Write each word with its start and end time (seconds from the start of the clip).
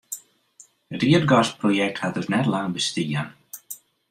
It 0.93 1.01
ierdgasprojekt 1.09 2.01
hat 2.05 2.15
dus 2.17 2.31
net 2.35 2.47
lang 2.55 2.67
bestien. 2.73 3.33